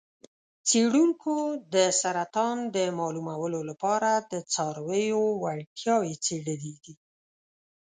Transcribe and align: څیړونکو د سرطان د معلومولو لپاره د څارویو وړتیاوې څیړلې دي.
څیړونکو 0.67 1.33
د 1.73 1.75
سرطان 2.01 2.57
د 2.75 2.77
معلومولو 2.99 3.59
لپاره 3.69 4.11
د 4.31 4.33
څارویو 4.53 5.21
وړتیاوې 5.43 6.13
څیړلې 6.25 6.73
دي. 6.83 6.95